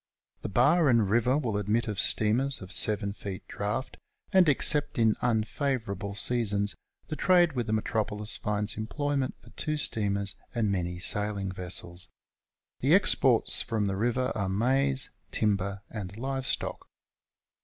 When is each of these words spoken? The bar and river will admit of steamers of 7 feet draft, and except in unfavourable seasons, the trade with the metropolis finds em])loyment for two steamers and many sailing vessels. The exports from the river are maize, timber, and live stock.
The 0.41 0.49
bar 0.49 0.89
and 0.89 1.07
river 1.07 1.37
will 1.37 1.57
admit 1.59 1.87
of 1.87 1.99
steamers 1.99 2.59
of 2.59 2.71
7 2.71 3.13
feet 3.13 3.47
draft, 3.47 3.97
and 4.33 4.49
except 4.49 4.97
in 4.97 5.15
unfavourable 5.21 6.15
seasons, 6.15 6.73
the 7.09 7.15
trade 7.15 7.53
with 7.53 7.67
the 7.67 7.73
metropolis 7.73 8.35
finds 8.35 8.73
em])loyment 8.73 9.33
for 9.43 9.51
two 9.51 9.77
steamers 9.77 10.33
and 10.55 10.71
many 10.71 10.97
sailing 10.97 11.51
vessels. 11.51 12.07
The 12.79 12.95
exports 12.95 13.61
from 13.61 13.85
the 13.85 13.95
river 13.95 14.31
are 14.33 14.49
maize, 14.49 15.11
timber, 15.31 15.83
and 15.91 16.17
live 16.17 16.47
stock. 16.47 16.87